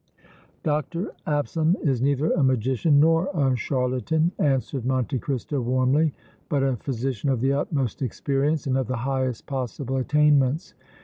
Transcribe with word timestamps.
"Dr. 0.63 1.11
Absalom 1.27 1.77
is 1.83 2.01
neither 2.01 2.31
a 2.31 2.41
magician 2.41 2.99
nor 2.99 3.29
a 3.35 3.55
charlatan," 3.55 4.31
answered 4.39 4.83
Monte 4.83 5.19
Cristo, 5.19 5.61
warmly, 5.61 6.11
"but 6.49 6.63
a 6.63 6.75
physician 6.77 7.29
of 7.29 7.39
the 7.39 7.53
utmost 7.53 8.01
experience 8.01 8.65
and 8.65 8.79
of 8.79 8.87
the 8.87 8.97
highest 8.97 9.45
possible 9.45 9.97
attainments. 9.97 10.73